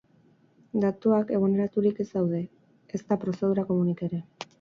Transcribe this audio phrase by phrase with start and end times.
[0.85, 2.39] Datuak eguneraturik ez daude,
[3.01, 4.23] ezta prozedura komunik ere.